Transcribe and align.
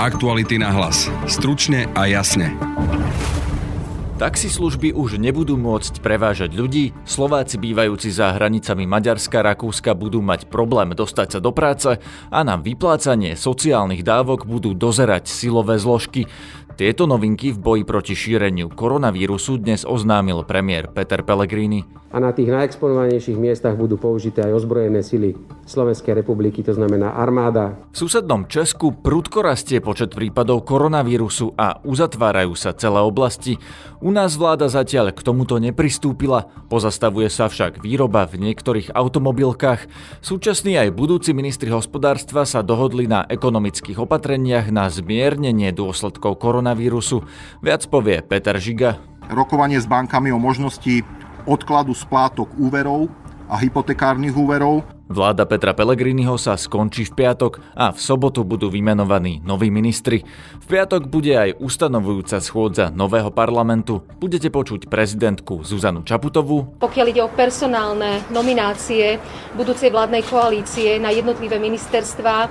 Aktuality 0.00 0.56
na 0.56 0.72
hlas. 0.72 1.12
Stručne 1.28 1.84
a 1.92 2.08
jasne. 2.08 2.56
Taxislužby 4.16 4.96
už 4.96 5.20
nebudú 5.20 5.60
môcť 5.60 6.00
prevážať 6.00 6.56
ľudí, 6.56 6.96
Slováci 7.04 7.60
bývajúci 7.60 8.08
za 8.08 8.32
hranicami 8.32 8.88
Maďarska, 8.88 9.44
Rakúska 9.44 9.92
budú 9.92 10.24
mať 10.24 10.48
problém 10.48 10.96
dostať 10.96 11.36
sa 11.36 11.38
do 11.44 11.52
práce 11.52 12.00
a 12.32 12.40
na 12.40 12.56
vyplácanie 12.56 13.36
sociálnych 13.36 14.00
dávok 14.00 14.48
budú 14.48 14.72
dozerať 14.72 15.28
silové 15.28 15.76
zložky. 15.76 16.24
Tieto 16.78 17.06
novinky 17.10 17.50
v 17.50 17.58
boji 17.58 17.82
proti 17.82 18.14
šíreniu 18.14 18.70
koronavírusu 18.70 19.58
dnes 19.58 19.82
oznámil 19.82 20.46
premiér 20.46 20.86
Peter 20.90 21.26
Pellegrini. 21.26 21.82
A 22.10 22.18
na 22.18 22.34
tých 22.34 22.50
najexponovanejších 22.50 23.38
miestach 23.38 23.78
budú 23.78 23.94
použité 23.94 24.42
aj 24.42 24.62
ozbrojené 24.62 24.98
sily 25.06 25.38
Slovenskej 25.62 26.18
republiky, 26.18 26.58
to 26.66 26.74
znamená 26.74 27.14
armáda. 27.14 27.78
V 27.94 28.02
susednom 28.02 28.50
Česku 28.50 28.90
prudko 28.90 29.46
rastie 29.46 29.78
počet 29.78 30.10
prípadov 30.10 30.66
koronavírusu 30.66 31.54
a 31.54 31.78
uzatvárajú 31.86 32.58
sa 32.58 32.74
celé 32.74 32.98
oblasti. 32.98 33.62
U 34.02 34.10
nás 34.10 34.34
vláda 34.34 34.66
zatiaľ 34.66 35.14
k 35.14 35.22
tomuto 35.22 35.62
nepristúpila, 35.62 36.50
pozastavuje 36.66 37.30
sa 37.30 37.46
však 37.46 37.78
výroba 37.78 38.26
v 38.26 38.42
niektorých 38.42 38.90
automobilkách. 38.90 39.86
Súčasní 40.18 40.82
aj 40.82 40.90
budúci 40.90 41.30
ministri 41.30 41.70
hospodárstva 41.70 42.42
sa 42.42 42.66
dohodli 42.66 43.06
na 43.06 43.22
ekonomických 43.22 44.02
opatreniach 44.02 44.74
na 44.74 44.90
zmiernenie 44.90 45.70
dôsledkov 45.70 46.42
koronavírusu 46.42 46.59
koronavírusu. 46.60 47.24
Viac 47.64 47.88
povie 47.88 48.20
Peter 48.20 48.52
Žiga. 48.60 49.00
Rokovanie 49.32 49.80
s 49.80 49.88
bankami 49.88 50.28
o 50.28 50.36
možnosti 50.36 51.00
odkladu 51.48 51.96
splátok 51.96 52.52
úverov 52.60 53.08
a 53.48 53.56
hypotekárnych 53.56 54.36
úverov 54.36 54.84
Vláda 55.10 55.42
Petra 55.42 55.74
Pellegriniho 55.74 56.38
sa 56.38 56.54
skončí 56.54 57.02
v 57.10 57.18
piatok 57.18 57.58
a 57.74 57.90
v 57.90 57.98
sobotu 57.98 58.46
budú 58.46 58.70
vymenovaní 58.70 59.42
noví 59.42 59.66
ministri. 59.66 60.22
V 60.62 60.66
piatok 60.70 61.10
bude 61.10 61.34
aj 61.34 61.58
ustanovujúca 61.58 62.38
schôdza 62.38 62.94
nového 62.94 63.34
parlamentu. 63.34 64.06
Budete 64.22 64.54
počuť 64.54 64.86
prezidentku 64.86 65.66
Zuzanu 65.66 66.06
Čaputovú. 66.06 66.78
Pokiaľ 66.78 67.06
ide 67.10 67.26
o 67.26 67.34
personálne 67.34 68.22
nominácie 68.30 69.18
budúcej 69.58 69.90
vládnej 69.90 70.22
koalície 70.30 71.02
na 71.02 71.10
jednotlivé 71.10 71.58
ministerstva, 71.58 72.46
e, 72.46 72.48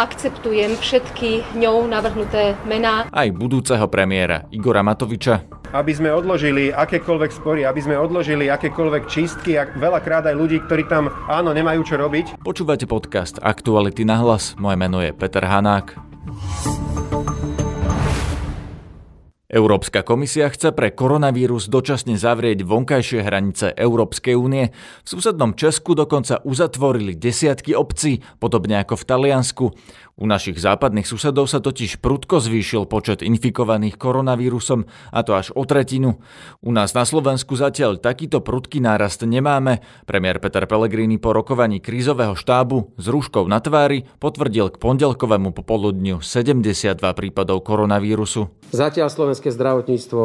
akceptujem 0.00 0.80
všetky 0.80 1.60
ňou 1.60 1.84
navrhnuté 1.84 2.56
mená. 2.64 3.12
Aj 3.12 3.28
budúceho 3.28 3.84
premiéra 3.92 4.48
Igora 4.48 4.80
Matoviča 4.80 5.59
aby 5.70 5.92
sme 5.94 6.10
odložili 6.10 6.74
akékoľvek 6.74 7.30
spory, 7.30 7.62
aby 7.66 7.80
sme 7.80 7.96
odložili 7.96 8.50
akékoľvek 8.50 9.02
čistky 9.06 9.56
a 9.56 9.66
veľakrát 9.70 10.26
aj 10.26 10.34
ľudí, 10.34 10.58
ktorí 10.66 10.90
tam 10.90 11.08
áno, 11.30 11.54
nemajú 11.54 11.86
čo 11.86 11.94
robiť. 11.98 12.42
Počúvate 12.42 12.90
podcast 12.90 13.38
Aktuality 13.38 14.02
na 14.02 14.18
hlas. 14.18 14.58
Moje 14.58 14.76
meno 14.76 14.98
je 14.98 15.14
Peter 15.14 15.46
Hanák. 15.46 16.89
Európska 19.50 20.06
komisia 20.06 20.46
chce 20.46 20.70
pre 20.70 20.94
koronavírus 20.94 21.66
dočasne 21.66 22.14
zavrieť 22.14 22.62
vonkajšie 22.62 23.26
hranice 23.26 23.74
Európskej 23.74 24.38
únie. 24.38 24.70
V 25.02 25.08
susednom 25.10 25.58
Česku 25.58 25.98
dokonca 25.98 26.38
uzatvorili 26.46 27.18
desiatky 27.18 27.74
obcí, 27.74 28.22
podobne 28.38 28.78
ako 28.78 28.94
v 28.94 29.04
Taliansku. 29.10 29.66
U 30.20 30.28
našich 30.28 30.60
západných 30.60 31.08
susedov 31.08 31.48
sa 31.48 31.64
totiž 31.64 31.98
prudko 32.04 32.44
zvýšil 32.44 32.84
počet 32.84 33.24
infikovaných 33.24 33.96
koronavírusom, 33.96 34.84
a 35.10 35.20
to 35.24 35.32
až 35.32 35.48
o 35.56 35.64
tretinu. 35.64 36.20
U 36.60 36.70
nás 36.76 36.92
na 36.92 37.08
Slovensku 37.08 37.56
zatiaľ 37.56 37.96
takýto 37.96 38.44
prudký 38.44 38.84
nárast 38.84 39.24
nemáme. 39.24 39.80
Premiér 40.04 40.36
Peter 40.38 40.68
Pellegrini 40.68 41.16
po 41.16 41.32
rokovaní 41.32 41.80
krízového 41.80 42.36
štábu 42.36 43.00
s 43.00 43.08
rúškou 43.08 43.48
na 43.48 43.64
tvári 43.64 44.04
potvrdil 44.20 44.68
k 44.70 44.76
pondelkovému 44.76 45.56
popoludniu 45.56 46.20
72 46.20 47.00
prípadov 47.16 47.64
koronavírusu. 47.64 48.52
Zatiaľ 48.76 49.08
slovenské 49.40 49.56
zdravotníctvo 49.56 50.22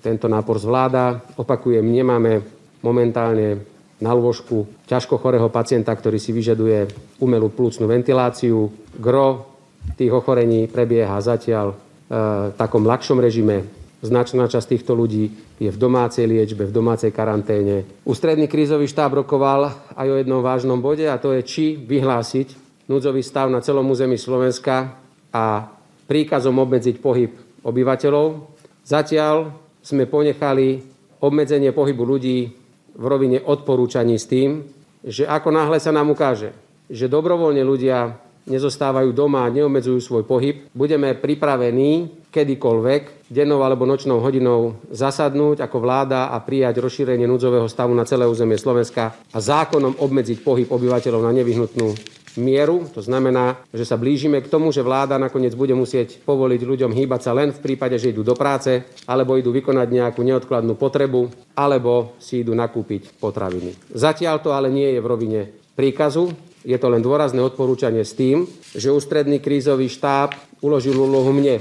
tento 0.00 0.24
nápor 0.24 0.56
zvláda. 0.56 1.20
Opakujem, 1.36 1.84
nemáme 1.84 2.40
momentálne 2.80 3.60
na 4.00 4.16
lôžku 4.16 4.64
ťažko 4.88 5.20
chorého 5.20 5.52
pacienta, 5.52 5.92
ktorý 5.92 6.16
si 6.16 6.32
vyžaduje 6.32 6.88
umelú 7.20 7.52
plúcnu 7.52 7.84
ventiláciu. 7.84 8.72
Gro 8.96 9.52
tých 10.00 10.08
ochorení 10.16 10.64
prebieha 10.64 11.12
zatiaľ 11.20 11.66
e, 11.68 11.76
v 11.76 12.56
takom 12.56 12.88
ľahšom 12.88 13.20
režime. 13.20 13.68
Značná 14.00 14.48
časť 14.48 14.80
týchto 14.80 14.96
ľudí 14.96 15.28
je 15.60 15.68
v 15.68 15.76
domácej 15.76 16.24
liečbe, 16.24 16.64
v 16.64 16.72
domácej 16.72 17.12
karanténe. 17.12 17.84
Ústredný 18.08 18.48
krízový 18.48 18.88
štáb 18.88 19.12
rokoval 19.12 19.92
aj 19.92 20.08
o 20.08 20.16
jednom 20.16 20.40
vážnom 20.40 20.80
bode 20.80 21.04
a 21.04 21.20
to 21.20 21.36
je, 21.36 21.44
či 21.44 21.64
vyhlásiť 21.76 22.56
núdzový 22.88 23.20
stav 23.20 23.52
na 23.52 23.60
celom 23.60 23.84
území 23.92 24.16
Slovenska 24.16 24.96
a 25.36 25.68
príkazom 26.08 26.56
obmedziť 26.56 26.96
pohyb 27.04 27.44
obyvateľov. 27.60 28.53
Zatiaľ 28.84 29.50
sme 29.80 30.04
ponechali 30.04 30.84
obmedzenie 31.24 31.72
pohybu 31.72 32.04
ľudí 32.04 32.52
v 32.94 33.04
rovine 33.04 33.40
odporúčaní 33.40 34.20
s 34.20 34.28
tým, 34.28 34.60
že 35.04 35.24
ako 35.24 35.48
náhle 35.52 35.80
sa 35.80 35.92
nám 35.92 36.12
ukáže, 36.12 36.52
že 36.88 37.08
dobrovoľne 37.08 37.64
ľudia 37.64 38.16
nezostávajú 38.44 39.16
doma 39.16 39.48
a 39.48 39.52
neobmedzujú 39.52 40.00
svoj 40.04 40.24
pohyb, 40.28 40.68
budeme 40.76 41.16
pripravení 41.16 42.12
kedykoľvek, 42.28 43.32
dennou 43.32 43.64
alebo 43.64 43.88
nočnou 43.88 44.20
hodinou 44.20 44.76
zasadnúť 44.92 45.64
ako 45.64 45.76
vláda 45.80 46.28
a 46.28 46.36
prijať 46.44 46.76
rozšírenie 46.84 47.24
núdzového 47.24 47.64
stavu 47.72 47.96
na 47.96 48.04
celé 48.04 48.28
územie 48.28 48.60
Slovenska 48.60 49.16
a 49.32 49.38
zákonom 49.40 49.96
obmedziť 49.96 50.44
pohyb 50.44 50.68
obyvateľov 50.68 51.24
na 51.24 51.32
nevyhnutnú 51.32 51.96
mieru. 52.36 52.86
To 52.94 53.00
znamená, 53.02 53.60
že 53.70 53.86
sa 53.86 53.98
blížime 53.98 54.42
k 54.42 54.50
tomu, 54.50 54.70
že 54.70 54.84
vláda 54.84 55.18
nakoniec 55.20 55.54
bude 55.54 55.72
musieť 55.74 56.22
povoliť 56.22 56.60
ľuďom 56.62 56.92
hýbať 56.92 57.20
sa 57.20 57.32
len 57.36 57.54
v 57.54 57.62
prípade, 57.62 57.98
že 57.98 58.10
idú 58.10 58.26
do 58.26 58.34
práce, 58.38 58.82
alebo 59.06 59.38
idú 59.38 59.54
vykonať 59.54 59.88
nejakú 59.90 60.20
neodkladnú 60.22 60.74
potrebu, 60.74 61.30
alebo 61.54 62.18
si 62.18 62.42
idú 62.42 62.52
nakúpiť 62.54 63.18
potraviny. 63.18 63.94
Zatiaľ 63.94 64.42
to 64.42 64.50
ale 64.50 64.70
nie 64.70 64.94
je 64.94 65.00
v 65.02 65.10
rovine 65.10 65.40
príkazu, 65.74 66.30
je 66.64 66.80
to 66.80 66.88
len 66.88 67.04
dôrazné 67.04 67.44
odporúčanie 67.44 68.00
s 68.00 68.16
tým, 68.16 68.48
že 68.72 68.88
ústredný 68.88 69.36
krízový 69.38 69.92
štáb 69.92 70.32
uložil 70.64 70.96
úlohu 70.96 71.28
mne 71.28 71.60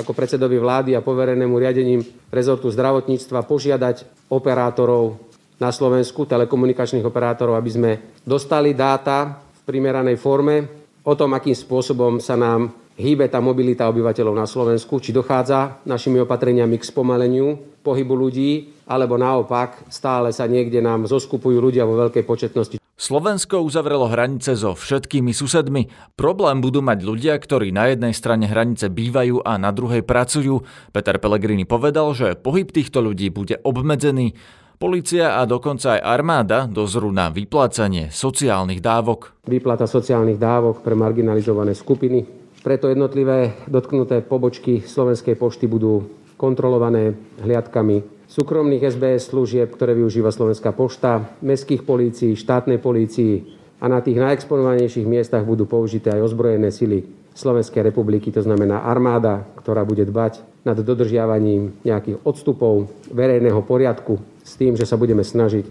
ako 0.00 0.16
predsedovi 0.16 0.56
vlády 0.56 0.94
a 0.94 1.04
poverenému 1.04 1.58
riadením 1.58 2.00
rezortu 2.30 2.70
zdravotníctva 2.70 3.44
požiadať 3.44 4.30
operátorov 4.30 5.18
na 5.60 5.68
Slovensku, 5.68 6.24
telekomunikačných 6.24 7.04
operátorov, 7.04 7.58
aby 7.58 7.70
sme 7.70 7.92
dostali 8.24 8.72
dáta 8.72 9.49
primeranej 9.70 10.18
forme 10.18 10.66
o 11.06 11.14
tom, 11.14 11.30
akým 11.38 11.54
spôsobom 11.54 12.18
sa 12.18 12.34
nám 12.34 12.74
hýbe 12.98 13.30
tá 13.30 13.38
mobilita 13.38 13.86
obyvateľov 13.86 14.34
na 14.34 14.50
Slovensku, 14.50 14.98
či 14.98 15.14
dochádza 15.14 15.86
našimi 15.86 16.18
opatreniami 16.26 16.76
k 16.76 16.84
spomaleniu 16.90 17.54
pohybu 17.80 18.12
ľudí, 18.12 18.82
alebo 18.90 19.14
naopak 19.14 19.86
stále 19.88 20.34
sa 20.34 20.50
niekde 20.50 20.82
nám 20.82 21.06
zoskupujú 21.06 21.62
ľudia 21.62 21.86
vo 21.86 21.96
veľkej 21.96 22.26
početnosti. 22.26 22.76
Slovensko 23.00 23.64
uzavrelo 23.64 24.12
hranice 24.12 24.52
so 24.52 24.76
všetkými 24.76 25.32
susedmi. 25.32 25.88
Problém 26.20 26.60
budú 26.60 26.84
mať 26.84 27.00
ľudia, 27.00 27.32
ktorí 27.40 27.72
na 27.72 27.88
jednej 27.88 28.12
strane 28.12 28.44
hranice 28.44 28.92
bývajú 28.92 29.40
a 29.40 29.56
na 29.56 29.72
druhej 29.72 30.04
pracujú. 30.04 30.60
Peter 30.92 31.16
Pellegrini 31.16 31.64
povedal, 31.64 32.12
že 32.12 32.36
pohyb 32.36 32.68
týchto 32.68 33.00
ľudí 33.00 33.32
bude 33.32 33.56
obmedzený. 33.64 34.36
Polícia 34.80 35.36
a 35.36 35.44
dokonca 35.44 36.00
aj 36.00 36.08
armáda 36.08 36.64
dozrú 36.64 37.12
na 37.12 37.28
vyplácanie 37.28 38.08
sociálnych 38.08 38.80
dávok. 38.80 39.44
Výplata 39.44 39.84
sociálnych 39.84 40.40
dávok 40.40 40.80
pre 40.80 40.96
marginalizované 40.96 41.76
skupiny. 41.76 42.24
Preto 42.64 42.88
jednotlivé 42.88 43.60
dotknuté 43.68 44.24
pobočky 44.24 44.80
Slovenskej 44.80 45.36
pošty 45.36 45.68
budú 45.68 46.08
kontrolované 46.40 47.12
hliadkami 47.44 48.24
súkromných 48.24 48.96
SBS 48.96 49.28
služieb, 49.28 49.68
ktoré 49.68 49.92
využíva 49.92 50.32
Slovenská 50.32 50.72
pošta, 50.72 51.28
mestských 51.44 51.84
polícií, 51.84 52.32
štátnej 52.32 52.80
polícii 52.80 53.60
a 53.84 53.84
na 53.84 54.00
tých 54.00 54.16
najexponovanejších 54.16 55.04
miestach 55.04 55.44
budú 55.44 55.68
použité 55.68 56.16
aj 56.16 56.32
ozbrojené 56.32 56.72
sily 56.72 57.04
Slovenskej 57.36 57.84
republiky, 57.84 58.32
to 58.32 58.40
znamená 58.40 58.88
armáda, 58.88 59.44
ktorá 59.60 59.84
bude 59.84 60.08
dbať 60.08 60.40
nad 60.64 60.80
dodržiavaním 60.80 61.76
nejakých 61.84 62.24
odstupov 62.24 62.88
verejného 63.12 63.60
poriadku 63.60 64.39
s 64.50 64.58
tým, 64.58 64.74
že 64.74 64.82
sa 64.82 64.98
budeme 64.98 65.22
snažiť 65.22 65.62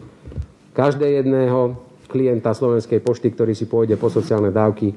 každé 0.71 1.19
jedného 1.19 1.75
klienta 2.07 2.55
Slovenskej 2.55 3.03
pošty, 3.03 3.35
ktorý 3.35 3.51
si 3.51 3.67
pôjde 3.67 3.99
po 3.99 4.07
sociálne 4.07 4.55
dávky, 4.55 4.95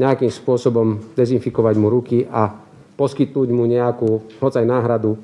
nejakým 0.00 0.32
spôsobom 0.32 1.12
dezinfikovať 1.12 1.74
mu 1.76 1.92
ruky 1.92 2.24
a 2.24 2.48
poskytnúť 2.96 3.48
mu 3.52 3.68
nejakú, 3.68 4.40
hoď 4.40 4.64
aj 4.64 4.66
náhradu 4.66 5.20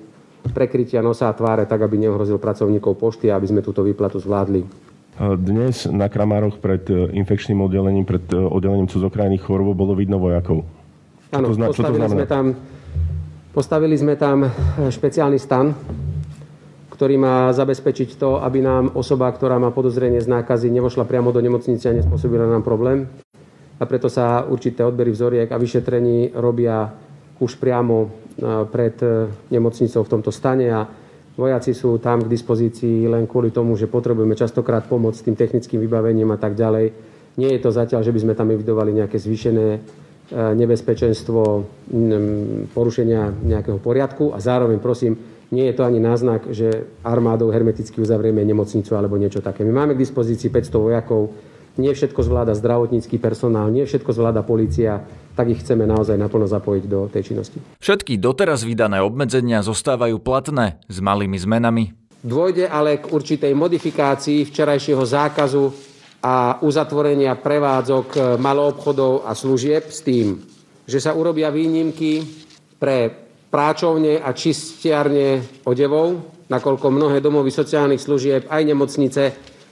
prekrytia 0.52 1.00
nosa 1.00 1.32
a 1.32 1.34
tváre, 1.34 1.64
tak 1.64 1.80
aby 1.80 1.96
neohrozil 1.96 2.36
pracovníkov 2.36 3.00
pošty, 3.00 3.32
aby 3.32 3.48
sme 3.48 3.64
túto 3.64 3.80
výplatu 3.80 4.20
zvládli. 4.20 4.62
Dnes 5.16 5.88
na 5.88 6.12
Kramároch 6.12 6.60
pred 6.60 6.84
e, 6.92 7.08
infekčným 7.16 7.56
oddelením, 7.64 8.04
pred 8.04 8.20
e, 8.28 8.36
oddelením 8.36 8.84
cudzokrajných 8.84 9.40
chorôb 9.40 9.72
bolo 9.72 9.96
vidno 9.96 10.20
vojakov. 10.20 10.60
Áno, 11.32 11.56
postavili, 11.56 12.04
sme 12.04 12.26
tam, 12.28 12.44
postavili 13.56 13.96
sme 13.96 14.14
tam 14.20 14.44
e, 14.44 14.48
špeciálny 14.92 15.40
stan, 15.40 15.72
ktorý 16.96 17.20
má 17.20 17.52
zabezpečiť 17.52 18.16
to, 18.16 18.40
aby 18.40 18.64
nám 18.64 18.96
osoba, 18.96 19.28
ktorá 19.28 19.60
má 19.60 19.68
podozrenie 19.68 20.18
z 20.24 20.32
nákazy, 20.32 20.72
nevošla 20.72 21.04
priamo 21.04 21.28
do 21.28 21.44
nemocnice 21.44 21.92
a 21.92 21.96
nespôsobila 21.96 22.48
nám 22.48 22.64
problém. 22.64 23.04
A 23.76 23.84
preto 23.84 24.08
sa 24.08 24.48
určité 24.48 24.80
odbery 24.80 25.12
vzoriek 25.12 25.52
a 25.52 25.60
vyšetrení 25.60 26.32
robia 26.32 26.88
už 27.36 27.60
priamo 27.60 28.08
pred 28.72 28.96
nemocnicou 29.52 30.08
v 30.08 30.12
tomto 30.16 30.32
stane 30.32 30.72
a 30.72 30.88
Vojaci 31.36 31.76
sú 31.76 32.00
tam 32.00 32.24
k 32.24 32.32
dispozícii 32.32 33.04
len 33.12 33.28
kvôli 33.28 33.52
tomu, 33.52 33.76
že 33.76 33.92
potrebujeme 33.92 34.32
častokrát 34.32 34.88
pomoc 34.88 35.20
s 35.20 35.24
tým 35.24 35.36
technickým 35.36 35.84
vybavením 35.84 36.32
a 36.32 36.40
tak 36.40 36.56
ďalej. 36.56 36.96
Nie 37.36 37.52
je 37.52 37.60
to 37.60 37.76
zatiaľ, 37.76 38.00
že 38.00 38.12
by 38.16 38.24
sme 38.24 38.32
tam 38.32 38.48
evidovali 38.48 38.96
nejaké 38.96 39.20
zvýšené 39.20 39.66
e, 39.76 39.80
nebezpečenstvo 40.32 41.40
porušenia 42.72 43.36
nejakého 43.44 43.76
poriadku 43.76 44.32
a 44.32 44.40
zároveň 44.40 44.80
prosím, 44.80 45.35
nie 45.54 45.64
je 45.70 45.74
to 45.78 45.86
ani 45.86 46.02
náznak, 46.02 46.50
že 46.50 46.90
armádou 47.06 47.54
hermeticky 47.54 48.02
uzavrieme 48.02 48.42
nemocnicu 48.42 48.98
alebo 48.98 49.14
niečo 49.14 49.38
také. 49.38 49.62
My 49.62 49.84
máme 49.84 49.94
k 49.94 50.02
dispozícii 50.02 50.50
500 50.50 50.74
vojakov, 50.74 51.30
nie 51.76 51.92
všetko 51.92 52.24
zvláda 52.24 52.56
zdravotnícky 52.56 53.20
personál, 53.20 53.68
nie 53.68 53.84
všetko 53.84 54.08
zvláda 54.08 54.40
policia, 54.40 55.04
tak 55.36 55.52
ich 55.52 55.60
chceme 55.60 55.84
naozaj 55.84 56.16
naplno 56.16 56.48
zapojiť 56.48 56.84
do 56.88 57.12
tej 57.12 57.32
činnosti. 57.32 57.60
Všetky 57.84 58.16
doteraz 58.16 58.64
vydané 58.64 59.04
obmedzenia 59.04 59.60
zostávajú 59.60 60.16
platné 60.16 60.80
s 60.88 60.98
malými 61.04 61.36
zmenami. 61.36 61.92
Dôjde 62.24 62.66
ale 62.72 62.96
k 62.98 63.12
určitej 63.12 63.52
modifikácii 63.52 64.48
včerajšieho 64.48 65.04
zákazu 65.04 65.68
a 66.24 66.58
uzatvorenia 66.64 67.36
prevádzok 67.36 68.40
maloobchodov 68.40 69.28
a 69.28 69.36
služieb 69.36 69.92
s 69.92 70.00
tým, 70.00 70.40
že 70.88 70.98
sa 70.98 71.12
urobia 71.12 71.52
výnimky 71.52 72.24
pre 72.80 73.25
práčovne 73.50 74.18
a 74.20 74.34
čistiarne 74.34 75.62
odevov, 75.64 76.36
nakoľko 76.46 76.86
mnohé 76.90 77.18
domovy 77.18 77.50
sociálnych 77.50 78.02
služieb, 78.02 78.46
aj 78.46 78.62
nemocnice 78.62 79.22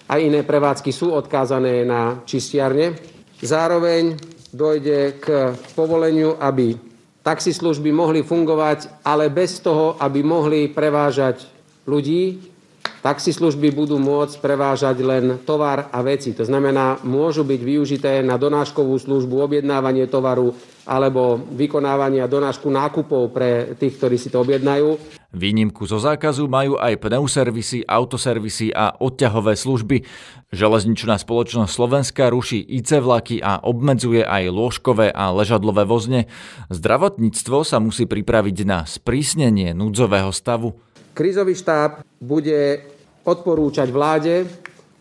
a 0.09 0.15
iné 0.21 0.45
prevádzky 0.45 0.91
sú 0.93 1.15
odkázané 1.15 1.87
na 1.87 2.23
čistiarne. 2.27 2.95
Zároveň 3.41 4.17
dojde 4.55 5.19
k 5.19 5.57
povoleniu, 5.75 6.39
aby 6.39 6.79
taxislužby 7.25 7.91
mohli 7.91 8.21
fungovať, 8.23 9.03
ale 9.03 9.33
bez 9.33 9.59
toho, 9.59 9.97
aby 9.99 10.21
mohli 10.21 10.69
prevážať 10.71 11.49
ľudí. 11.89 12.53
Taxislužby 13.01 13.73
budú 13.73 14.01
môcť 14.01 14.41
prevážať 14.41 14.97
len 15.05 15.25
tovar 15.45 15.93
a 15.93 16.01
veci. 16.01 16.33
To 16.37 16.45
znamená, 16.45 17.01
môžu 17.05 17.45
byť 17.45 17.61
využité 17.61 18.13
na 18.25 18.37
donáškovú 18.41 18.97
službu, 18.97 19.41
objednávanie 19.41 20.09
tovaru, 20.09 20.57
alebo 20.85 21.41
vykonávania 21.41 22.29
donášku 22.29 22.69
nákupov 22.69 23.33
pre 23.33 23.73
tých, 23.77 23.97
ktorí 23.97 24.17
si 24.21 24.29
to 24.29 24.45
objednajú. 24.45 25.01
Výnimku 25.35 25.83
zo 25.89 25.99
zákazu 25.99 26.47
majú 26.47 26.79
aj 26.79 27.01
pneuservisy, 27.01 27.83
autoservisy 27.89 28.71
a 28.71 28.95
odťahové 28.95 29.59
služby. 29.59 30.07
Železničná 30.55 31.19
spoločnosť 31.19 31.73
Slovenska 31.73 32.31
ruší 32.31 32.63
IC 32.63 33.03
vlaky 33.03 33.43
a 33.43 33.59
obmedzuje 33.59 34.23
aj 34.23 34.53
lôžkové 34.53 35.11
a 35.11 35.35
ležadlové 35.35 35.83
vozne. 35.83 36.31
Zdravotníctvo 36.71 37.67
sa 37.67 37.83
musí 37.83 38.07
pripraviť 38.07 38.57
na 38.63 38.87
sprísnenie 38.87 39.75
núdzového 39.75 40.31
stavu. 40.31 40.79
Krízový 41.17 41.59
štáb 41.59 42.07
bude 42.23 42.87
odporúčať 43.27 43.91
vláde, 43.91 44.47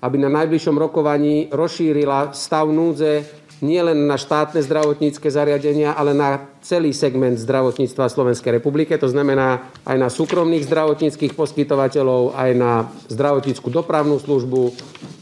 aby 0.03 0.18
na 0.18 0.33
najbližšom 0.33 0.75
rokovaní 0.75 1.47
rozšírila 1.53 2.33
stav 2.33 2.68
núdze 2.74 3.43
nie 3.63 3.80
len 3.80 4.04
na 4.04 4.19
štátne 4.19 4.60
zdravotnícke 4.60 5.31
zariadenia, 5.31 5.95
ale 5.95 6.12
na 6.12 6.51
celý 6.60 6.92
segment 6.92 7.39
zdravotníctva 7.39 8.12
Slovenskej 8.12 8.60
republike. 8.60 9.00
To 9.00 9.07
znamená 9.07 9.71
aj 9.88 9.98
na 9.98 10.12
súkromných 10.12 10.68
zdravotníckých 10.68 11.31
poskytovateľov, 11.31 12.36
aj 12.36 12.51
na 12.60 12.92
zdravotníckú 13.07 13.71
dopravnú 13.71 14.19
službu, 14.19 14.75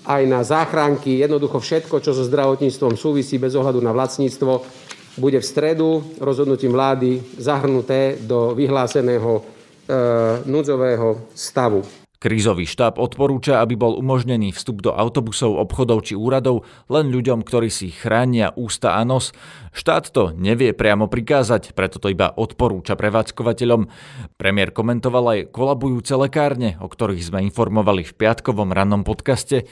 aj 0.09 0.21
na 0.25 0.41
záchranky. 0.41 1.21
Jednoducho 1.21 1.61
všetko, 1.61 2.01
čo 2.01 2.17
so 2.17 2.25
zdravotníctvom 2.25 2.97
súvisí 2.97 3.37
bez 3.37 3.53
ohľadu 3.53 3.77
na 3.77 3.93
vlastníctvo, 3.93 4.65
bude 5.21 5.37
v 5.37 5.45
stredu 5.45 6.01
rozhodnutím 6.17 6.73
vlády 6.73 7.21
zahrnuté 7.37 8.17
do 8.25 8.57
vyhláseného 8.57 9.31
e, 9.37 9.41
núdzového 10.49 11.29
stavu. 11.35 12.00
Krízový 12.21 12.69
štáb 12.69 13.01
odporúča, 13.01 13.65
aby 13.65 13.73
bol 13.73 13.97
umožnený 13.97 14.53
vstup 14.53 14.85
do 14.85 14.93
autobusov, 14.93 15.57
obchodov 15.57 16.05
či 16.05 16.13
úradov 16.13 16.69
len 16.85 17.09
ľuďom, 17.09 17.41
ktorí 17.41 17.73
si 17.73 17.89
chránia 17.89 18.53
ústa 18.53 18.93
a 18.93 19.01
nos. 19.01 19.33
Štát 19.73 20.13
to 20.13 20.29
nevie 20.37 20.69
priamo 20.77 21.09
prikázať, 21.09 21.73
preto 21.73 21.97
to 21.97 22.13
iba 22.13 22.29
odporúča 22.29 22.93
prevádzkovateľom. 22.93 23.89
Premiér 24.37 24.69
komentoval 24.69 25.25
aj 25.33 25.39
kolabujúce 25.49 26.13
lekárne, 26.13 26.77
o 26.77 26.85
ktorých 26.85 27.25
sme 27.25 27.41
informovali 27.41 28.05
v 28.05 28.13
piatkovom 28.13 28.69
rannom 28.69 29.01
podcaste. 29.01 29.65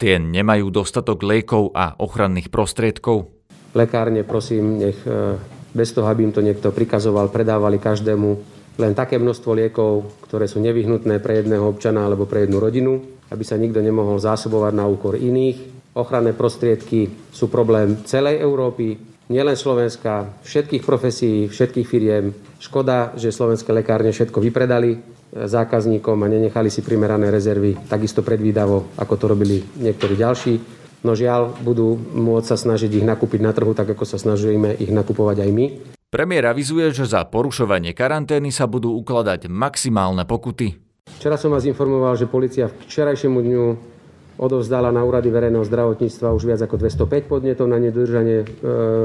Tie 0.00 0.16
nemajú 0.16 0.72
dostatok 0.72 1.20
liekov 1.20 1.76
a 1.76 2.00
ochranných 2.00 2.48
prostriedkov. 2.48 3.28
Lekárne, 3.76 4.24
prosím, 4.24 4.80
nech 4.80 4.96
e, 5.04 5.36
bez 5.76 5.92
toho, 5.92 6.08
aby 6.08 6.24
im 6.24 6.32
to 6.32 6.40
niekto 6.40 6.72
prikazoval, 6.72 7.28
predávali 7.28 7.76
každému 7.76 8.59
len 8.80 8.96
také 8.96 9.20
množstvo 9.20 9.52
liekov, 9.52 10.24
ktoré 10.24 10.48
sú 10.48 10.58
nevyhnutné 10.64 11.20
pre 11.20 11.44
jedného 11.44 11.68
občana 11.68 12.08
alebo 12.08 12.24
pre 12.24 12.48
jednu 12.48 12.56
rodinu, 12.56 12.96
aby 13.28 13.44
sa 13.44 13.60
nikto 13.60 13.84
nemohol 13.84 14.16
zásobovať 14.16 14.72
na 14.72 14.88
úkor 14.88 15.20
iných. 15.20 15.92
Ochranné 15.92 16.32
prostriedky 16.32 17.12
sú 17.28 17.52
problém 17.52 18.00
celej 18.08 18.40
Európy, 18.40 18.96
nielen 19.28 19.54
Slovenska, 19.54 20.40
všetkých 20.42 20.82
profesí, 20.82 21.46
všetkých 21.46 21.86
firiem. 21.86 22.32
Škoda, 22.58 23.14
že 23.14 23.30
slovenské 23.30 23.70
lekárne 23.70 24.10
všetko 24.10 24.40
vypredali 24.40 24.98
zákazníkom 25.30 26.18
a 26.18 26.26
nenechali 26.26 26.72
si 26.72 26.82
primerané 26.82 27.30
rezervy 27.30 27.86
takisto 27.86 28.26
predvídavo, 28.26 28.98
ako 28.98 29.14
to 29.14 29.24
robili 29.30 29.62
niektorí 29.78 30.18
ďalší. 30.18 30.54
No 31.06 31.14
žiaľ, 31.16 31.54
budú 31.62 31.96
môcť 31.96 32.46
sa 32.50 32.56
snažiť 32.58 33.00
ich 33.00 33.06
nakúpiť 33.06 33.40
na 33.40 33.54
trhu, 33.54 33.72
tak 33.72 33.94
ako 33.94 34.04
sa 34.04 34.18
snažíme 34.20 34.76
ich 34.76 34.90
nakupovať 34.90 35.46
aj 35.46 35.50
my. 35.54 35.66
Premiér 36.10 36.50
avizuje, 36.50 36.90
že 36.90 37.06
za 37.06 37.22
porušovanie 37.22 37.94
karantény 37.94 38.50
sa 38.50 38.66
budú 38.66 38.98
ukladať 38.98 39.46
maximálne 39.46 40.26
pokuty. 40.26 40.74
Včera 41.06 41.38
som 41.38 41.54
vás 41.54 41.62
informoval, 41.70 42.18
že 42.18 42.26
policia 42.26 42.66
v 42.66 42.82
včerajšiemu 42.82 43.38
dňu 43.38 43.64
odovzdala 44.42 44.90
na 44.90 45.06
úrady 45.06 45.30
verejného 45.30 45.62
zdravotníctva 45.62 46.34
už 46.34 46.50
viac 46.50 46.66
ako 46.66 46.82
205 46.82 47.30
podnetov 47.30 47.70
na 47.70 47.78
nedodržanie 47.78 48.42
e, 48.42 48.46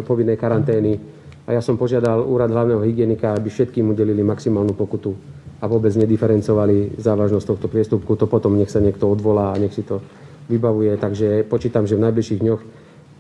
povinnej 0.02 0.34
karantény. 0.34 0.98
A 1.46 1.54
ja 1.54 1.62
som 1.62 1.78
požiadal 1.78 2.26
úrad 2.26 2.50
hlavného 2.50 2.82
hygienika, 2.82 3.38
aby 3.38 3.54
všetkým 3.54 3.94
udelili 3.94 4.26
maximálnu 4.26 4.74
pokutu 4.74 5.14
a 5.62 5.70
vôbec 5.70 5.94
nediferencovali 5.94 6.98
závažnosť 6.98 7.46
tohto 7.46 7.70
priestupku. 7.70 8.18
To 8.18 8.26
potom 8.26 8.58
nech 8.58 8.74
sa 8.74 8.82
niekto 8.82 9.06
odvolá 9.06 9.54
a 9.54 9.62
nech 9.62 9.78
si 9.78 9.86
to 9.86 10.02
vybavuje. 10.50 10.98
Takže 10.98 11.46
počítam, 11.46 11.86
že 11.86 12.02
v 12.02 12.10
najbližších 12.10 12.42
dňoch 12.42 12.62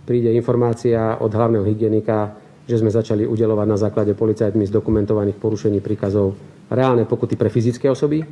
príde 0.09 0.33
informácia 0.33 1.21
od 1.21 1.29
hlavného 1.29 1.61
hygienika, 1.69 2.44
že 2.65 2.81
sme 2.81 2.89
začali 2.89 3.29
udelovať 3.29 3.67
na 3.69 3.77
základe 3.77 4.17
policajtmi 4.17 4.65
zdokumentovaných 4.65 5.37
porušení 5.37 5.79
príkazov 5.85 6.33
reálne 6.69 7.05
pokuty 7.05 7.37
pre 7.37 7.53
fyzické 7.53 7.85
osoby 7.89 8.25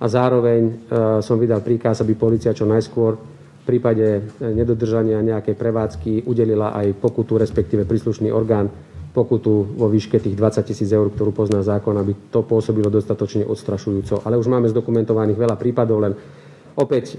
a 0.00 0.06
zároveň 0.06 0.60
e, 0.68 0.72
som 1.24 1.40
vydal 1.40 1.64
príkaz, 1.64 2.04
aby 2.04 2.12
policia 2.12 2.52
čo 2.52 2.68
najskôr 2.68 3.16
v 3.16 3.64
prípade 3.64 4.04
e, 4.04 4.20
nedodržania 4.52 5.24
nejakej 5.24 5.56
prevádzky 5.56 6.12
udelila 6.28 6.76
aj 6.76 6.92
pokutu, 7.00 7.40
respektíve 7.40 7.88
príslušný 7.88 8.28
orgán 8.28 8.68
pokutu 9.14 9.78
vo 9.78 9.86
výške 9.86 10.18
tých 10.18 10.34
20 10.36 10.68
tisíc 10.68 10.90
eur, 10.90 11.08
ktorú 11.08 11.30
pozná 11.30 11.62
zákon, 11.62 11.94
aby 11.96 12.34
to 12.34 12.42
pôsobilo 12.42 12.90
dostatočne 12.90 13.46
odstrašujúco. 13.46 14.26
Ale 14.26 14.36
už 14.36 14.50
máme 14.50 14.66
zdokumentovaných 14.68 15.38
veľa 15.38 15.56
prípadov, 15.56 16.02
len 16.02 16.12
opäť 16.74 17.16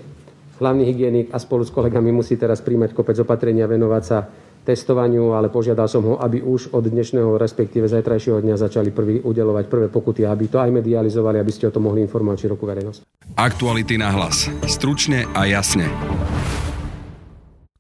hlavný 0.60 0.84
hygienik 0.84 1.32
a 1.32 1.40
spolu 1.40 1.64
s 1.64 1.72
kolegami 1.72 2.12
musí 2.12 2.36
teraz 2.36 2.60
príjmať 2.60 2.92
kopec 2.92 3.16
opatrenia, 3.24 3.64
venovať 3.64 4.04
sa 4.04 4.28
testovaniu, 4.66 5.38
ale 5.38 5.54
požiadal 5.54 5.86
som 5.86 6.02
ho, 6.02 6.18
aby 6.18 6.42
už 6.42 6.74
od 6.74 6.90
dnešného, 6.90 7.38
respektíve 7.38 7.86
zajtrajšieho 7.86 8.42
dňa 8.42 8.58
začali 8.58 8.90
prvý, 8.90 9.22
udelovať 9.22 9.66
prvé 9.70 9.88
pokuty, 9.94 10.26
aby 10.26 10.50
to 10.50 10.58
aj 10.58 10.74
medializovali, 10.74 11.38
aby 11.38 11.52
ste 11.54 11.70
o 11.70 11.74
tom 11.74 11.86
mohli 11.86 12.02
informovať 12.02 12.50
širokú 12.50 12.66
verejnosť. 12.66 13.00
Aktuality 13.38 14.02
na 14.02 14.10
hlas. 14.10 14.50
Stručne 14.66 15.30
a 15.38 15.46
jasne. 15.46 15.86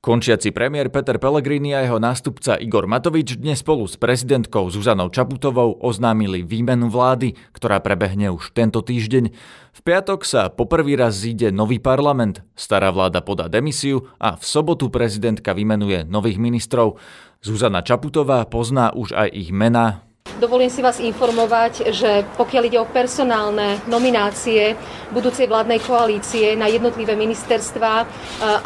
Končiaci 0.06 0.54
premiér 0.54 0.94
Peter 0.94 1.18
Pellegrini 1.18 1.74
a 1.74 1.82
jeho 1.82 1.98
nástupca 1.98 2.62
Igor 2.62 2.86
Matovič 2.86 3.42
dnes 3.42 3.66
spolu 3.66 3.90
s 3.90 3.98
prezidentkou 3.98 4.70
Zuzanou 4.70 5.10
Čaputovou 5.10 5.82
oznámili 5.82 6.46
výmenu 6.46 6.94
vlády, 6.94 7.34
ktorá 7.58 7.82
prebehne 7.82 8.30
už 8.30 8.54
tento 8.54 8.86
týždeň. 8.86 9.34
V 9.74 9.80
piatok 9.82 10.22
sa 10.22 10.54
poprvý 10.54 10.94
raz 10.94 11.18
zíde 11.18 11.50
nový 11.50 11.82
parlament, 11.82 12.46
stará 12.54 12.94
vláda 12.94 13.26
podá 13.26 13.50
demisiu 13.50 14.06
a 14.22 14.38
v 14.38 14.46
sobotu 14.46 14.94
prezidentka 14.94 15.58
vymenuje 15.58 16.06
nových 16.06 16.38
ministrov. 16.38 17.02
Zuzana 17.42 17.82
Čaputová 17.82 18.46
pozná 18.46 18.94
už 18.94 19.10
aj 19.18 19.34
ich 19.34 19.50
mená, 19.50 20.06
Dovolím 20.36 20.68
si 20.68 20.84
vás 20.84 21.00
informovať, 21.00 21.96
že 21.96 22.28
pokiaľ 22.36 22.64
ide 22.68 22.76
o 22.84 22.92
personálne 22.92 23.80
nominácie 23.88 24.76
budúcej 25.16 25.48
vládnej 25.48 25.80
koalície 25.80 26.60
na 26.60 26.68
jednotlivé 26.68 27.16
ministerstvá, 27.16 28.04
e, 28.04 28.06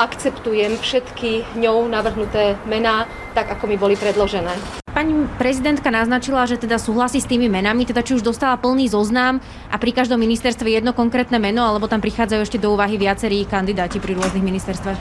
akceptujem 0.01 0.81
všetky 0.81 1.61
ňou 1.61 1.85
navrhnuté 1.85 2.57
mená, 2.65 3.05
tak 3.37 3.53
ako 3.53 3.69
mi 3.69 3.77
boli 3.77 3.93
predložené. 3.93 4.81
Pani 4.89 5.29
prezidentka 5.37 5.93
naznačila, 5.93 6.49
že 6.49 6.57
teda 6.57 6.81
súhlasí 6.81 7.21
s 7.21 7.29
tými 7.29 7.45
menami, 7.45 7.85
teda 7.85 8.01
či 8.01 8.17
už 8.17 8.25
dostala 8.25 8.57
plný 8.57 8.89
zoznam 8.89 9.37
a 9.69 9.77
pri 9.77 9.93
každom 9.93 10.17
ministerstve 10.17 10.73
jedno 10.73 10.97
konkrétne 10.97 11.37
meno, 11.37 11.61
alebo 11.61 11.85
tam 11.85 12.01
prichádzajú 12.01 12.41
ešte 12.49 12.57
do 12.57 12.73
úvahy 12.73 12.97
viacerí 12.97 13.45
kandidáti 13.45 14.01
pri 14.01 14.17
rôznych 14.17 14.41
ministerstvách. 14.41 14.97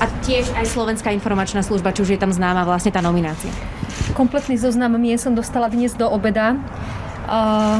A 0.00 0.08
tiež 0.24 0.48
aj 0.56 0.72
Slovenská 0.72 1.12
informačná 1.12 1.60
služba, 1.60 1.92
či 1.92 2.00
už 2.00 2.16
je 2.16 2.20
tam 2.20 2.32
známa 2.32 2.64
vlastne 2.64 2.88
tá 2.88 3.04
nominácia. 3.04 3.52
Kompletný 4.16 4.56
zoznam 4.60 4.96
mien 4.96 5.20
som 5.20 5.36
dostala 5.36 5.68
dnes 5.68 5.92
do 5.96 6.08
obeda. 6.08 6.56
Uh, 7.30 7.78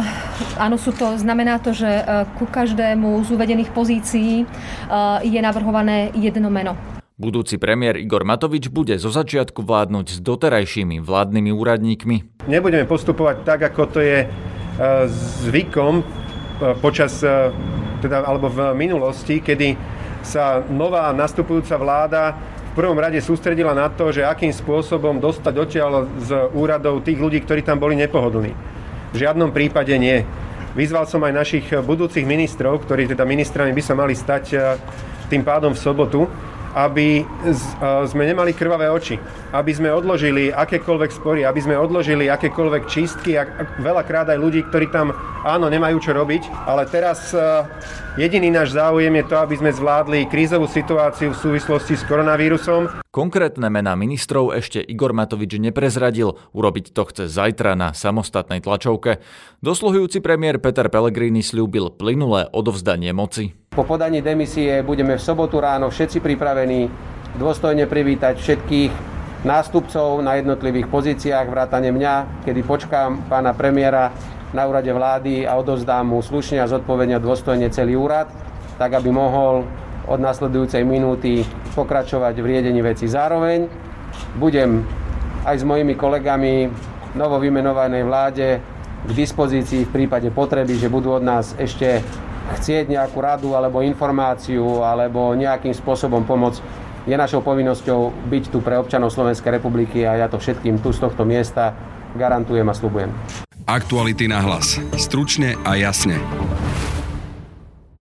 áno, 0.61 0.79
sú 0.79 0.95
to, 0.95 1.19
znamená 1.19 1.59
to, 1.59 1.75
že 1.75 1.89
uh, 1.89 2.23
ku 2.39 2.47
každému 2.47 3.27
z 3.27 3.29
uvedených 3.35 3.75
pozícií 3.75 4.47
uh, 4.47 5.19
je 5.27 5.41
navrhované 5.43 6.15
jedno 6.15 6.53
meno. 6.53 6.79
Budúci 7.21 7.61
premiér 7.61 8.01
Igor 8.01 8.25
Matovič 8.25 8.73
bude 8.73 8.97
zo 8.97 9.13
začiatku 9.13 9.61
vládnuť 9.61 10.07
s 10.17 10.19
doterajšími 10.25 11.05
vládnymi 11.05 11.51
úradníkmi. 11.53 12.17
Nebudeme 12.49 12.89
postupovať 12.89 13.37
tak, 13.45 13.61
ako 13.69 13.83
to 13.93 14.01
je 14.01 14.25
zvykom 15.45 16.01
počas, 16.81 17.21
teda, 18.01 18.25
alebo 18.25 18.49
v 18.49 18.73
minulosti, 18.73 19.45
kedy 19.45 19.77
sa 20.25 20.65
nová 20.73 21.13
nastupujúca 21.13 21.77
vláda 21.77 22.23
v 22.71 22.79
prvom 22.79 22.95
rade 22.95 23.19
sústredila 23.19 23.75
na 23.75 23.91
to, 23.91 24.15
že 24.15 24.23
akým 24.23 24.55
spôsobom 24.55 25.19
dostať 25.19 25.55
odtiaľ 25.59 26.07
z 26.23 26.55
úradov 26.55 27.03
tých 27.03 27.19
ľudí, 27.19 27.43
ktorí 27.43 27.67
tam 27.67 27.83
boli 27.83 27.99
nepohodlní. 27.99 28.55
V 29.11 29.17
žiadnom 29.19 29.51
prípade 29.51 29.91
nie. 29.99 30.23
Vyzval 30.79 31.11
som 31.11 31.19
aj 31.27 31.35
našich 31.35 31.67
budúcich 31.83 32.23
ministrov, 32.23 32.87
ktorí 32.87 33.11
teda 33.11 33.27
ministrami 33.27 33.75
by 33.75 33.83
sa 33.83 33.99
mali 33.99 34.15
stať 34.15 34.45
eh, 34.55 34.63
tým 35.27 35.43
pádom 35.43 35.75
v 35.75 35.83
sobotu, 35.83 36.31
aby 36.75 37.27
sme 38.07 38.25
nemali 38.27 38.55
krvavé 38.55 38.87
oči, 38.91 39.19
aby 39.51 39.73
sme 39.75 39.91
odložili 39.91 40.55
akékoľvek 40.55 41.11
spory, 41.11 41.43
aby 41.43 41.61
sme 41.63 41.75
odložili 41.75 42.31
akékoľvek 42.31 42.83
čistky 42.87 43.35
a 43.35 43.47
veľakrát 43.83 44.31
aj 44.31 44.39
ľudí, 44.39 44.63
ktorí 44.71 44.91
tam 44.95 45.11
áno, 45.43 45.67
nemajú 45.67 45.99
čo 45.99 46.15
robiť, 46.15 46.69
ale 46.71 46.87
teraz 46.87 47.35
jediný 48.15 48.55
náš 48.55 48.77
záujem 48.77 49.11
je 49.19 49.25
to, 49.27 49.37
aby 49.39 49.55
sme 49.59 49.71
zvládli 49.75 50.31
krízovú 50.31 50.71
situáciu 50.71 51.35
v 51.35 51.41
súvislosti 51.41 51.99
s 51.99 52.07
koronavírusom. 52.07 53.03
Konkrétne 53.11 53.67
mená 53.75 53.99
ministrov 53.99 54.55
ešte 54.55 54.79
Igor 54.79 55.11
Matovič 55.11 55.59
neprezradil, 55.59 56.39
urobiť 56.55 56.95
to 56.95 57.03
chce 57.11 57.25
zajtra 57.27 57.75
na 57.75 57.91
samostatnej 57.91 58.63
tlačovke. 58.63 59.19
Dosluhujúci 59.67 60.23
premiér 60.23 60.63
Peter 60.63 60.87
Pellegrini 60.87 61.43
slúbil 61.43 61.91
plynulé 61.91 62.47
odovzdanie 62.55 63.11
moci. 63.11 63.59
Po 63.81 63.89
podaní 63.97 64.21
demisie 64.21 64.85
budeme 64.85 65.17
v 65.17 65.25
sobotu 65.25 65.57
ráno 65.57 65.89
všetci 65.89 66.21
pripravení 66.21 66.93
dôstojne 67.41 67.89
privítať 67.89 68.37
všetkých 68.37 68.93
nástupcov 69.49 70.21
na 70.21 70.37
jednotlivých 70.37 70.85
pozíciách, 70.93 71.49
vrátane 71.49 71.89
mňa, 71.89 72.45
kedy 72.45 72.61
počkám 72.61 73.33
pána 73.33 73.57
premiéra 73.57 74.13
na 74.53 74.69
úrade 74.69 74.93
vlády 74.93 75.49
a 75.49 75.57
odovzdám 75.57 76.13
mu 76.13 76.21
slušne 76.21 76.61
a 76.61 76.69
zodpovedne 76.69 77.25
dôstojne 77.25 77.73
celý 77.73 77.97
úrad, 77.97 78.29
tak 78.77 79.01
aby 79.01 79.09
mohol 79.09 79.65
od 80.05 80.21
nasledujúcej 80.21 80.85
minúty 80.85 81.49
pokračovať 81.73 82.37
v 82.37 82.49
riedení 82.53 82.85
veci. 82.85 83.09
Zároveň 83.09 83.65
budem 84.37 84.85
aj 85.49 85.57
s 85.57 85.65
mojimi 85.65 85.97
kolegami 85.97 86.69
novo 87.17 87.41
vymenovanej 87.41 88.05
vláde 88.05 88.61
k 89.09 89.11
dispozícii 89.17 89.89
v 89.89 90.05
prípade 90.05 90.29
potreby, 90.29 90.77
že 90.77 90.93
budú 90.93 91.17
od 91.17 91.25
nás 91.25 91.57
ešte 91.57 92.05
chcieť 92.59 92.91
nejakú 92.91 93.19
radu 93.23 93.55
alebo 93.55 93.85
informáciu 93.85 94.83
alebo 94.83 95.35
nejakým 95.37 95.75
spôsobom 95.75 96.27
pomoc, 96.27 96.59
je 97.09 97.17
našou 97.17 97.41
povinnosťou 97.41 98.29
byť 98.29 98.45
tu 98.53 98.59
pre 98.61 98.77
občanov 98.77 99.15
Slovenskej 99.15 99.57
republiky 99.57 100.05
a 100.05 100.21
ja 100.21 100.27
to 100.29 100.37
všetkým 100.37 100.79
tu 100.85 100.93
z 100.93 101.01
tohto 101.01 101.25
miesta 101.25 101.73
garantujem 102.15 102.67
a 102.67 102.75
slubujem. 102.75 103.11
Aktuality 103.71 104.27
na 104.27 104.43
hlas. 104.43 104.83
Stručne 104.99 105.55
a 105.63 105.79
jasne. 105.79 106.19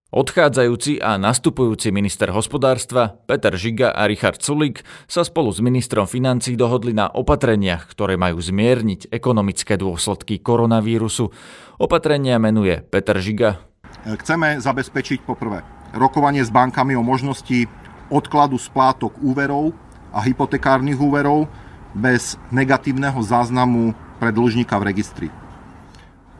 Odchádzajúci 0.09 1.05
a 1.05 1.21
nastupujúci 1.21 1.93
minister 1.93 2.33
hospodárstva 2.33 3.21
Peter 3.29 3.53
Žiga 3.53 3.93
a 3.93 4.09
Richard 4.09 4.41
Sulik 4.41 4.81
sa 5.05 5.21
spolu 5.21 5.53
s 5.53 5.61
ministrom 5.61 6.09
financí 6.09 6.57
dohodli 6.57 6.97
na 6.97 7.13
opatreniach, 7.13 7.85
ktoré 7.93 8.17
majú 8.17 8.41
zmierniť 8.41 9.13
ekonomické 9.13 9.77
dôsledky 9.77 10.41
koronavírusu. 10.41 11.29
Opatrenia 11.77 12.41
menuje 12.41 12.81
Peter 12.89 13.21
Žiga, 13.21 13.68
Chceme 14.07 14.63
zabezpečiť 14.63 15.27
poprvé 15.27 15.59
rokovanie 15.91 16.39
s 16.39 16.53
bankami 16.53 16.95
o 16.95 17.03
možnosti 17.03 17.67
odkladu 18.07 18.55
splátok 18.55 19.17
úverov 19.19 19.75
a 20.15 20.23
hypotekárnych 20.23 20.97
úverov 20.97 21.51
bez 21.93 22.37
negatívneho 22.53 23.17
záznamu 23.21 23.93
pre 24.21 24.29
dlžníka 24.29 24.77
v 24.77 24.87
registri. 24.87 25.27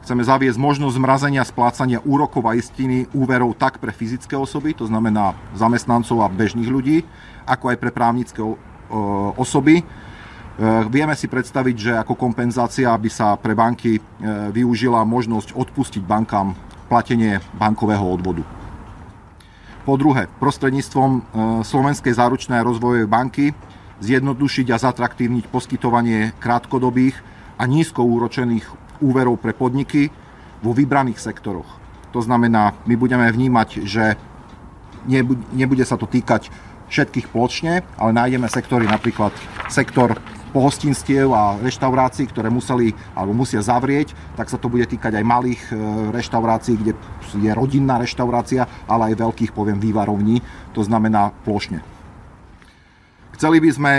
Chceme 0.00 0.24
zaviesť 0.24 0.56
možnosť 0.56 0.96
zmrazenia 0.96 1.44
splácania 1.44 2.00
úrokov 2.00 2.40
a 2.48 2.56
istiny 2.56 3.04
úverov 3.12 3.52
tak 3.52 3.76
pre 3.76 3.92
fyzické 3.92 4.32
osoby, 4.32 4.72
to 4.72 4.88
znamená 4.88 5.36
zamestnancov 5.52 6.24
a 6.24 6.32
bežných 6.32 6.70
ľudí, 6.72 7.04
ako 7.44 7.76
aj 7.76 7.76
pre 7.76 7.92
právnické 7.92 8.40
osoby. 9.36 9.80
E, 9.80 9.84
vieme 10.88 11.12
si 11.12 11.28
predstaviť, 11.28 11.76
že 11.76 11.92
ako 12.00 12.16
kompenzácia 12.16 12.88
by 12.96 13.10
sa 13.12 13.36
pre 13.36 13.52
banky 13.52 14.00
e, 14.00 14.02
využila 14.50 15.04
možnosť 15.04 15.52
odpustiť 15.52 16.02
bankám 16.02 16.56
platenie 16.90 17.38
bankového 17.54 18.02
odvodu. 18.02 18.42
Po 19.86 19.94
druhé, 19.94 20.26
prostredníctvom 20.42 21.10
e, 21.14 21.20
Slovenskej 21.62 22.12
záručnej 22.18 22.60
rozvojovej 22.66 23.06
banky 23.06 23.54
zjednodušiť 24.02 24.66
a 24.74 24.82
zatraktívniť 24.82 25.46
poskytovanie 25.46 26.34
krátkodobých 26.42 27.16
a 27.56 27.64
nízko 27.70 28.02
úročených 28.02 28.66
úverov 29.00 29.38
pre 29.38 29.54
podniky 29.54 30.10
vo 30.60 30.74
vybraných 30.74 31.22
sektoroch. 31.22 31.78
To 32.10 32.20
znamená, 32.20 32.74
my 32.84 32.94
budeme 32.98 33.24
vnímať, 33.30 33.86
že 33.86 34.18
nebude 35.54 35.84
sa 35.86 35.96
to 35.96 36.10
týkať 36.10 36.50
všetkých 36.90 37.30
pločne, 37.30 37.86
ale 37.96 38.10
nájdeme 38.10 38.50
sektory, 38.50 38.84
napríklad 38.84 39.30
sektor 39.70 40.18
pohostinstiev 40.50 41.30
a 41.30 41.56
reštaurácií, 41.62 42.26
ktoré 42.28 42.50
museli 42.50 42.92
alebo 43.14 43.32
musia 43.32 43.62
zavrieť, 43.62 44.12
tak 44.34 44.50
sa 44.50 44.58
to 44.58 44.66
bude 44.66 44.84
týkať 44.90 45.16
aj 45.16 45.24
malých 45.24 45.62
e, 45.70 45.74
reštaurácií, 46.10 46.74
kde 46.76 46.92
je 47.38 47.50
rodinná 47.54 47.96
reštaurácia, 47.96 48.66
ale 48.90 49.14
aj 49.14 49.22
veľkých, 49.22 49.54
poviem, 49.54 49.78
vývarovní, 49.78 50.42
to 50.74 50.82
znamená 50.82 51.30
plošne. 51.46 51.80
Chceli 53.38 53.62
by 53.62 53.70
sme 53.70 53.92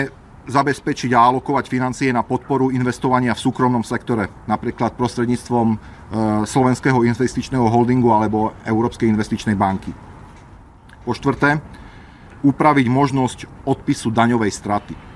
zabezpečiť 0.46 1.12
a 1.15 1.31
alokovať 1.31 1.65
financie 1.70 2.10
na 2.12 2.25
podporu 2.25 2.74
investovania 2.74 3.31
v 3.31 3.43
súkromnom 3.46 3.86
sektore, 3.86 4.27
napríklad 4.46 5.00
prostredníctvom 5.00 5.67
e, 5.72 5.77
Slovenského 6.46 7.01
investičného 7.08 7.65
holdingu 7.65 8.12
alebo 8.12 8.53
Európskej 8.67 9.08
investičnej 9.10 9.55
banky. 9.55 9.96
Po 11.01 11.17
štvrté, 11.17 11.58
upraviť 12.41 12.88
možnosť 12.89 13.39
odpisu 13.70 14.10
daňovej 14.10 14.51
straty 14.51 15.11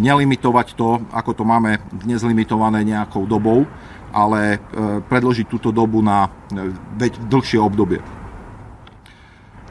nelimitovať 0.00 0.76
to, 0.76 1.00
ako 1.12 1.32
to 1.32 1.44
máme 1.48 1.80
dnes 2.04 2.20
limitované 2.20 2.84
nejakou 2.84 3.24
dobou, 3.24 3.64
ale 4.12 4.56
e, 4.56 4.58
predložiť 5.04 5.46
túto 5.48 5.72
dobu 5.72 6.00
na 6.04 6.28
e, 6.52 6.72
dlhšie 7.28 7.60
obdobie. 7.60 8.00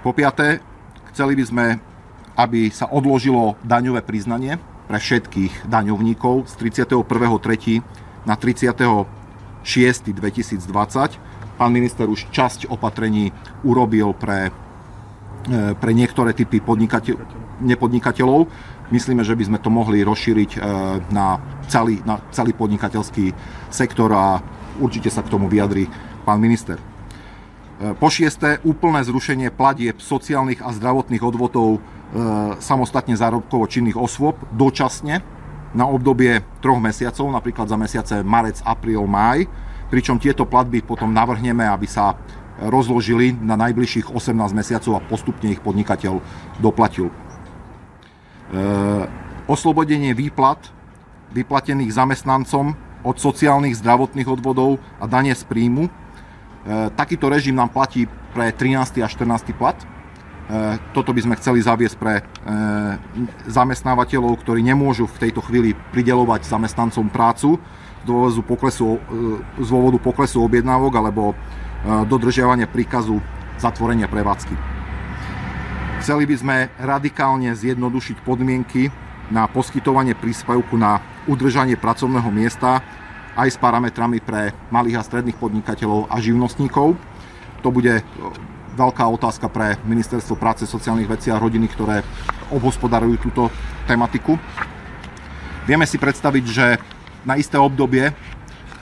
Po 0.05 0.13
piaté, 0.13 0.61
chceli 1.13 1.33
by 1.33 1.43
sme, 1.45 1.65
aby 2.37 2.69
sa 2.69 2.85
odložilo 2.89 3.57
daňové 3.65 4.05
priznanie 4.05 4.61
pre 4.85 5.01
všetkých 5.01 5.65
daňovníkov 5.65 6.45
z 6.45 6.53
31.3. 6.61 7.81
na 8.29 8.37
36.2020. 8.37 9.65
Pán 11.57 11.71
minister 11.73 12.05
už 12.05 12.29
časť 12.29 12.69
opatrení 12.69 13.33
urobil 13.65 14.13
pre, 14.13 14.51
pre 15.79 15.91
niektoré 15.95 16.37
typy 16.37 16.61
podnikateľ, 16.61 17.17
nepodnikateľov 17.63 18.45
Myslíme, 18.93 19.25
že 19.25 19.33
by 19.33 19.43
sme 19.49 19.59
to 19.61 19.73
mohli 19.73 20.05
rozšíriť 20.05 20.51
e, 20.55 20.59
na 21.09 21.41
celý, 21.65 22.05
na 22.05 22.21
celý 22.29 22.53
podnikateľský 22.53 23.33
sektor 23.73 24.13
a 24.13 24.37
určite 24.77 25.09
sa 25.09 25.25
k 25.25 25.31
tomu 25.33 25.49
vyjadri 25.49 25.89
pán 26.21 26.37
minister. 26.37 26.77
E, 26.77 26.83
po 27.97 28.13
šiesté, 28.13 28.61
úplné 28.61 29.01
zrušenie 29.01 29.49
platieb 29.49 29.97
sociálnych 29.97 30.61
a 30.61 30.69
zdravotných 30.69 31.25
odvodov 31.25 31.69
e, 31.77 31.79
samostatne 32.61 33.17
zárobkovo 33.17 33.65
činných 33.65 33.97
osôb 33.97 34.37
dočasne 34.53 35.25
na 35.73 35.89
obdobie 35.89 36.45
troch 36.61 36.77
mesiacov, 36.77 37.25
napríklad 37.33 37.65
za 37.65 37.77
mesiace 37.81 38.15
marec, 38.21 38.61
apríl, 38.63 39.03
máj, 39.09 39.49
pričom 39.89 40.21
tieto 40.21 40.45
platby 40.45 40.85
potom 40.85 41.09
navrhneme, 41.09 41.65
aby 41.65 41.89
sa 41.89 42.15
rozložili 42.61 43.35
na 43.35 43.59
najbližších 43.59 44.15
18 44.15 44.55
mesiacov 44.55 44.91
a 44.95 45.03
postupne 45.03 45.51
ich 45.51 45.59
podnikateľ 45.59 46.23
doplatil. 46.63 47.11
Eh, 48.55 49.03
oslobodenie 49.51 50.15
výplat 50.15 50.71
vyplatených 51.35 51.91
zamestnancom 51.91 52.71
od 53.03 53.15
sociálnych 53.19 53.75
zdravotných 53.75 54.31
odvodov 54.31 54.79
a 54.97 55.05
dane 55.11 55.35
z 55.35 55.43
príjmu. 55.43 55.91
Eh, 55.91 56.87
takýto 56.95 57.27
režim 57.27 57.51
nám 57.51 57.75
platí 57.75 58.07
pre 58.31 58.55
13. 58.55 59.03
a 59.03 59.11
14. 59.11 59.51
plat. 59.51 59.75
Eh, 59.75 60.79
toto 60.95 61.11
by 61.11 61.19
sme 61.27 61.35
chceli 61.35 61.59
zaviesť 61.59 61.97
pre 61.99 62.23
zamestnávateľov, 63.49 64.37
ktorí 64.45 64.61
nemôžu 64.61 65.09
v 65.09 65.27
tejto 65.27 65.41
chvíli 65.41 65.73
pridelovať 65.91 66.45
zamestnancom 66.45 67.09
prácu 67.09 67.57
z 67.57 68.03
dôvodu 68.05 68.41
poklesu, 68.45 69.01
z 69.57 69.67
dôvodu 69.67 69.97
poklesu 69.97 70.45
objednávok 70.45 70.93
alebo 70.93 71.33
dodržiavania 72.05 72.69
príkazu 72.69 73.17
zatvorenia 73.57 74.05
prevádzky. 74.05 74.74
Chceli 76.05 76.29
by 76.29 76.37
sme 76.37 76.57
radikálne 76.77 77.49
zjednodušiť 77.57 78.21
podmienky 78.21 78.93
na 79.33 79.49
poskytovanie 79.49 80.13
príspevku 80.13 80.77
na 80.77 81.01
udržanie 81.25 81.73
pracovného 81.81 82.29
miesta 82.29 82.85
aj 83.33 83.49
s 83.49 83.57
parametrami 83.57 84.21
pre 84.21 84.53
malých 84.69 85.01
a 85.01 85.05
stredných 85.09 85.33
podnikateľov 85.41 86.05
a 86.13 86.21
živnostníkov. 86.21 86.93
To 87.65 87.69
bude 87.73 88.05
veľká 88.77 89.01
otázka 89.01 89.49
pre 89.49 89.81
Ministerstvo 89.81 90.37
práce, 90.37 90.69
sociálnych 90.69 91.09
vecí 91.09 91.33
a 91.33 91.41
rodiny, 91.41 91.73
ktoré 91.73 92.05
obhospodarujú 92.53 93.25
túto 93.25 93.49
tematiku. 93.89 94.37
Vieme 95.65 95.89
si 95.89 95.97
predstaviť, 95.97 96.45
že 96.45 96.77
na 97.25 97.33
isté 97.33 97.57
obdobie 97.57 98.13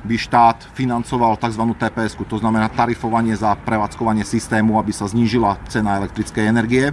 by 0.03 0.15
štát 0.19 0.67
financoval 0.75 1.39
tzv. 1.39 1.63
TPS, 1.79 2.19
to 2.19 2.37
znamená 2.37 2.67
tarifovanie 2.67 3.33
za 3.39 3.55
prevádzkovanie 3.55 4.27
systému, 4.27 4.75
aby 4.75 4.91
sa 4.91 5.07
znížila 5.07 5.55
cena 5.71 5.95
elektrickej 6.03 6.43
energie. 6.43 6.91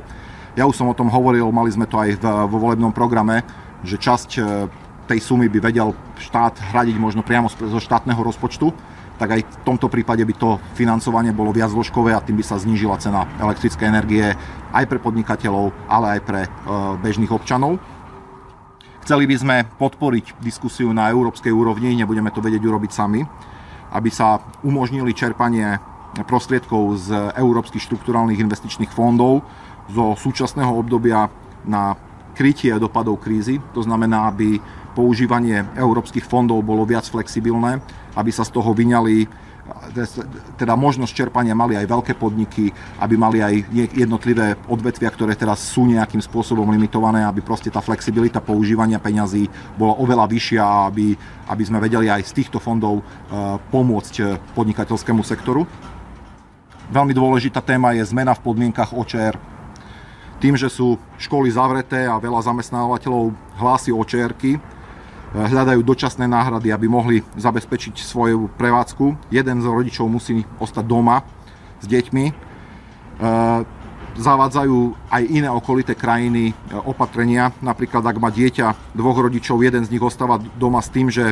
Ja 0.54 0.66
už 0.66 0.78
som 0.78 0.90
o 0.90 0.94
tom 0.94 1.10
hovoril, 1.10 1.46
mali 1.50 1.70
sme 1.70 1.86
to 1.86 1.98
aj 1.98 2.22
vo 2.22 2.58
volebnom 2.58 2.94
programe, 2.94 3.42
že 3.86 3.98
časť 3.98 4.30
e, 4.38 4.40
tej 5.10 5.18
sumy 5.22 5.50
by 5.50 5.58
vedel 5.58 5.94
štát 6.18 6.58
hradiť 6.74 6.96
možno 6.98 7.26
priamo 7.26 7.50
zo 7.50 7.80
štátneho 7.82 8.18
rozpočtu, 8.18 8.70
tak 9.18 9.36
aj 9.36 9.40
v 9.42 9.56
tomto 9.68 9.92
prípade 9.92 10.24
by 10.24 10.34
to 10.34 10.56
financovanie 10.72 11.34
bolo 11.34 11.52
viac 11.52 11.68
zložkové 11.70 12.16
a 12.16 12.24
tým 12.24 12.40
by 12.40 12.44
sa 12.46 12.56
znížila 12.56 12.96
cena 12.96 13.28
elektrickej 13.36 13.86
energie 13.90 14.26
aj 14.70 14.84
pre 14.86 14.98
podnikateľov, 15.02 15.74
ale 15.90 16.18
aj 16.18 16.20
pre 16.24 16.40
e, 16.46 16.50
bežných 17.02 17.30
občanov. 17.34 17.78
Chceli 19.00 19.24
by 19.24 19.36
sme 19.36 19.56
podporiť 19.80 20.38
diskusiu 20.44 20.92
na 20.92 21.08
európskej 21.08 21.50
úrovni, 21.50 21.96
nebudeme 21.96 22.28
to 22.30 22.44
vedieť 22.44 22.62
urobiť 22.62 22.90
sami, 22.92 23.24
aby 23.90 24.10
sa 24.12 24.38
umožnili 24.62 25.16
čerpanie 25.16 25.80
prostriedkov 26.26 27.00
z 27.00 27.08
európskych 27.38 27.80
štrukturálnych 27.80 28.38
investičných 28.38 28.90
fondov 28.90 29.46
zo 29.90 30.14
súčasného 30.14 30.70
obdobia 30.70 31.30
na 31.66 31.94
krytie 32.34 32.74
dopadov 32.78 33.18
krízy. 33.22 33.58
To 33.74 33.82
znamená, 33.82 34.30
aby 34.30 34.58
používanie 34.94 35.66
európskych 35.78 36.26
fondov 36.26 36.62
bolo 36.66 36.86
viac 36.86 37.06
flexibilné, 37.06 37.78
aby 38.18 38.30
sa 38.30 38.42
z 38.46 38.54
toho 38.54 38.74
vyňali 38.74 39.26
teda 40.56 40.74
možnosť 40.78 41.12
čerpania 41.12 41.56
mali 41.56 41.74
aj 41.74 41.86
veľké 41.86 42.12
podniky, 42.14 42.70
aby 43.02 43.14
mali 43.18 43.38
aj 43.42 43.54
jednotlivé 43.94 44.54
odvetvia, 44.70 45.10
ktoré 45.10 45.34
teraz 45.34 45.62
sú 45.62 45.86
nejakým 45.88 46.22
spôsobom 46.22 46.68
limitované, 46.70 47.26
aby 47.26 47.42
proste 47.42 47.72
tá 47.72 47.82
flexibilita 47.82 48.38
používania 48.38 49.02
peňazí 49.02 49.48
bola 49.74 49.98
oveľa 49.98 50.26
vyššia, 50.30 50.64
aby, 50.90 51.14
aby 51.50 51.62
sme 51.66 51.82
vedeli 51.82 52.06
aj 52.06 52.22
z 52.30 52.32
týchto 52.42 52.58
fondov 52.62 53.00
e, 53.00 53.04
pomôcť 53.70 54.14
e, 54.20 54.24
podnikateľskému 54.54 55.22
sektoru. 55.26 55.66
Veľmi 56.90 57.14
dôležitá 57.14 57.62
téma 57.62 57.94
je 57.94 58.02
zmena 58.02 58.34
v 58.34 58.42
podmienkach 58.42 58.90
OČR. 58.90 59.38
Tým, 60.40 60.56
že 60.56 60.72
sú 60.72 60.96
školy 61.20 61.52
zavreté 61.52 62.08
a 62.08 62.16
veľa 62.16 62.40
zamestnávateľov 62.48 63.30
hlási 63.60 63.92
OČRky, 63.92 64.79
hľadajú 65.30 65.80
dočasné 65.86 66.26
náhrady, 66.26 66.74
aby 66.74 66.90
mohli 66.90 67.22
zabezpečiť 67.38 68.02
svoju 68.02 68.50
prevádzku. 68.58 69.30
Jeden 69.30 69.62
z 69.62 69.66
rodičov 69.66 70.10
musí 70.10 70.42
ostať 70.58 70.84
doma 70.86 71.22
s 71.78 71.86
deťmi. 71.86 72.24
E, 72.26 72.32
zavádzajú 74.18 74.78
aj 75.06 75.22
iné 75.30 75.46
okolité 75.46 75.94
krajiny 75.94 76.50
e, 76.50 76.54
opatrenia. 76.82 77.54
Napríklad, 77.62 78.02
ak 78.02 78.18
má 78.18 78.34
dieťa 78.34 78.98
dvoch 78.98 79.22
rodičov, 79.22 79.62
jeden 79.62 79.86
z 79.86 79.94
nich 79.94 80.02
ostáva 80.02 80.42
doma 80.58 80.82
s 80.82 80.90
tým, 80.90 81.06
že 81.06 81.30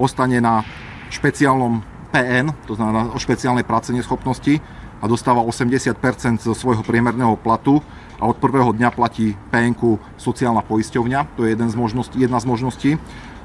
ostane 0.00 0.40
na 0.40 0.64
špeciálnom 1.12 1.84
PN, 2.08 2.56
to 2.64 2.72
znamená 2.72 3.12
o 3.12 3.18
špeciálnej 3.20 3.68
práce 3.68 3.92
neschopnosti 3.92 4.64
a 5.00 5.04
dostáva 5.04 5.44
80% 5.44 6.40
zo 6.40 6.54
svojho 6.56 6.80
priemerného 6.80 7.36
platu 7.36 7.84
a 8.16 8.24
od 8.24 8.40
prvého 8.40 8.72
dňa 8.72 8.90
platí 8.96 9.36
PN 9.52 9.76
sociálna 10.16 10.64
poisťovňa, 10.64 11.36
to 11.36 11.44
je 11.44 11.52
jeden 11.52 11.68
z 11.68 11.76
možností, 11.76 12.16
jedna 12.16 12.40
z 12.40 12.46
možností. 12.48 12.90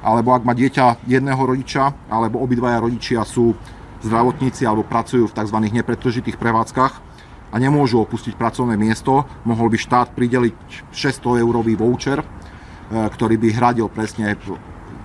Alebo 0.02 0.34
ak 0.34 0.42
má 0.42 0.56
dieťa 0.56 1.06
jedného 1.06 1.38
rodiča, 1.38 1.94
alebo 2.10 2.42
obidvaja 2.42 2.82
rodičia 2.82 3.22
sú 3.22 3.54
zdravotníci 4.02 4.66
alebo 4.66 4.82
pracujú 4.82 5.30
v 5.30 5.36
tzv. 5.36 5.56
nepretržitých 5.62 6.40
prevádzkach 6.40 6.94
a 7.52 7.56
nemôžu 7.60 8.02
opustiť 8.02 8.34
pracovné 8.34 8.74
miesto, 8.74 9.28
mohol 9.46 9.70
by 9.70 9.78
štát 9.78 10.08
prideliť 10.16 10.90
600 10.90 11.38
eurový 11.44 11.78
voucher, 11.78 12.18
e, 12.18 12.26
ktorý 12.90 13.38
by 13.38 13.48
hradil 13.54 13.86
presne 13.86 14.34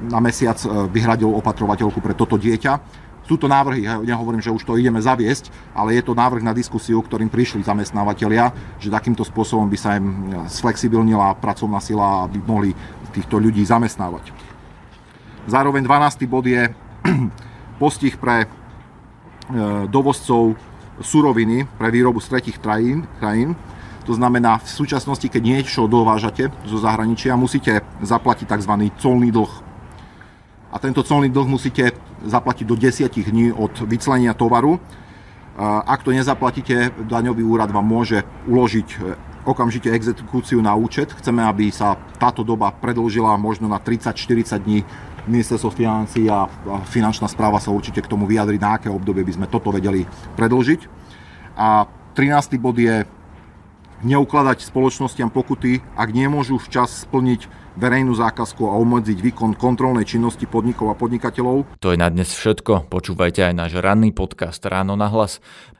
na 0.01 0.17
mesiac 0.17 0.57
e, 0.65 0.89
by 0.89 0.99
hradil 1.03 1.29
opatrovateľku 1.29 1.99
pre 2.01 2.17
toto 2.17 2.39
dieťa 2.39 3.05
sú 3.27 3.35
to 3.35 3.51
návrhy, 3.51 3.83
ja 3.83 3.99
nehovorím, 3.99 4.39
že 4.39 4.55
už 4.55 4.63
to 4.63 4.79
ideme 4.79 5.03
zaviesť, 5.03 5.51
ale 5.75 5.99
je 5.99 6.03
to 6.07 6.15
návrh 6.15 6.39
na 6.39 6.55
diskusiu, 6.55 7.03
ktorým 7.03 7.27
prišli 7.27 7.59
zamestnávateľia, 7.59 8.55
že 8.79 8.87
takýmto 8.87 9.27
spôsobom 9.27 9.67
by 9.67 9.77
sa 9.77 9.99
im 9.99 10.31
sflexibilnila 10.47 11.35
pracovná 11.35 11.83
sila, 11.83 12.23
aby 12.23 12.39
mohli 12.39 12.71
týchto 13.11 13.35
ľudí 13.35 13.65
zamestnávať. 13.67 14.31
Zároveň 15.49 15.83
12. 15.83 16.23
bod 16.29 16.47
je 16.47 16.71
postih 17.81 18.15
pre 18.15 18.45
e, 18.45 18.47
dovozcov 19.91 20.55
suroviny 21.01 21.65
pre 21.77 21.89
výrobu 21.93 22.21
z 22.21 22.37
tretich 22.37 22.57
krajín, 22.57 23.05
krajín. 23.21 23.53
To 24.07 24.15
znamená, 24.15 24.63
v 24.63 24.71
súčasnosti, 24.71 25.27
keď 25.27 25.43
niečo 25.43 25.83
dovážate 25.85 26.47
zo 26.63 26.77
zahraničia, 26.79 27.35
musíte 27.35 27.83
zaplatiť 27.99 28.47
tzv. 28.47 28.73
colný 28.97 29.29
dlh. 29.35 29.53
A 30.71 30.79
tento 30.79 31.03
colný 31.03 31.27
dlh 31.27 31.47
musíte 31.47 31.91
zaplatiť 32.25 32.65
do 32.65 32.75
10 32.75 33.09
dní 33.09 33.53
od 33.53 33.73
vyclenia 33.85 34.33
tovaru. 34.33 34.79
Ak 35.85 36.05
to 36.05 36.13
nezaplatíte, 36.13 36.93
daňový 37.09 37.41
úrad 37.41 37.73
vám 37.73 37.81
môže 37.81 38.21
uložiť 38.45 38.87
e, 38.93 38.97
okamžite 39.41 39.89
exekúciu 39.89 40.61
na 40.61 40.77
účet. 40.77 41.09
Chceme, 41.17 41.41
aby 41.41 41.73
sa 41.73 41.97
táto 42.21 42.45
doba 42.45 42.69
predlžila 42.69 43.33
možno 43.41 43.65
na 43.65 43.81
30-40 43.81 44.53
dní. 44.61 44.85
Ministerstvo 45.25 45.73
financí 45.73 46.29
a 46.29 46.45
finančná 46.87 47.25
správa 47.25 47.57
sa 47.57 47.73
určite 47.73 48.05
k 48.05 48.07
tomu 48.07 48.29
vyjadri, 48.29 48.61
na 48.61 48.77
aké 48.77 48.87
obdobie 48.87 49.25
by 49.25 49.33
sme 49.33 49.47
toto 49.49 49.73
vedeli 49.73 50.05
predlžiť. 50.37 50.79
A 51.57 51.89
13. 52.13 52.61
bod 52.61 52.77
je 52.77 53.01
neukladať 54.03 54.65
spoločnostiam 54.65 55.33
pokuty, 55.33 55.81
ak 55.97 56.09
nemôžu 56.13 56.61
včas 56.61 57.07
splniť 57.07 57.49
verejnú 57.77 58.17
zákazku 58.17 58.65
a 58.65 58.77
obmedziť 58.77 59.17
výkon 59.21 59.53
kontrolnej 59.53 60.05
činnosti 60.05 60.49
podnikov 60.49 60.89
a 60.91 60.95
podnikateľov. 60.97 61.79
To 61.81 61.93
je 61.93 61.97
na 61.97 62.09
dnes 62.09 62.29
všetko. 62.33 62.89
Počúvajte 62.89 63.45
aj 63.45 63.53
náš 63.53 63.71
ranný 63.77 64.11
podcast 64.11 64.61
Ráno 64.65 64.97
na 64.97 65.07
hlas. 65.09 65.37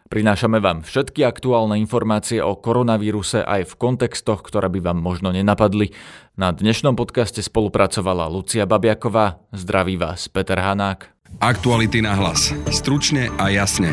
Prinášame 0.08 0.64
vám 0.64 0.88
všetky 0.88 1.28
aktuálne 1.28 1.76
informácie 1.84 2.40
o 2.40 2.56
koronavíruse 2.56 3.44
aj 3.44 3.68
v 3.68 3.74
kontextoch, 3.76 4.40
ktoré 4.40 4.72
by 4.72 4.80
vám 4.80 5.00
možno 5.04 5.36
nenapadli. 5.36 5.92
Na 6.40 6.56
dnešnom 6.56 6.96
podcaste 6.96 7.44
spolupracovala 7.44 8.32
Lucia 8.32 8.64
Babiaková. 8.64 9.44
Zdraví 9.52 10.00
vás 10.00 10.32
Peter 10.32 10.64
Hanák. 10.64 11.12
Aktuality 11.44 12.00
na 12.00 12.16
hlas. 12.16 12.56
Stručne 12.72 13.28
a 13.36 13.52
jasne. 13.52 13.92